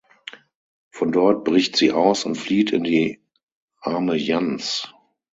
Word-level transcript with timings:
Von 0.89 1.11
dort 1.11 1.43
bricht 1.45 1.75
sie 1.75 1.91
aus 1.91 2.25
und 2.25 2.33
flieht 2.35 2.71
in 2.71 2.83
die 2.83 3.21
Arme 3.81 4.15
Jans. 4.17 4.91